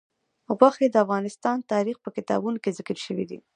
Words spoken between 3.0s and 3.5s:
شوي دي.